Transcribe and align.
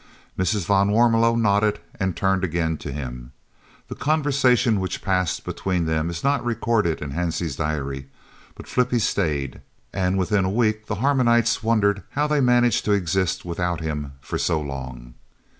Mrs. 0.35 0.65
van 0.65 0.89
Warmelo 0.89 1.35
nodded 1.37 1.79
and 1.99 2.17
turned 2.17 2.43
again 2.43 2.75
to 2.77 2.91
him. 2.91 3.33
The 3.87 3.93
conversation 3.93 4.79
which 4.79 5.03
passed 5.03 5.45
between 5.45 5.85
them 5.85 6.09
is 6.09 6.23
not 6.23 6.43
recorded 6.43 7.03
in 7.03 7.11
Hansie's 7.11 7.55
diary, 7.55 8.07
but 8.55 8.65
Flippie 8.67 8.97
stayed, 8.99 9.61
and 9.93 10.17
within 10.17 10.43
a 10.43 10.49
week 10.49 10.87
the 10.87 10.95
Harmonites 11.05 11.61
wondered 11.61 12.01
how 12.17 12.25
they 12.25 12.37
had 12.41 12.45
managed 12.45 12.83
to 12.85 12.93
exist 12.93 13.45
without 13.45 13.79
him 13.79 14.13
for 14.21 14.39
so 14.39 14.59
long. 14.59 15.13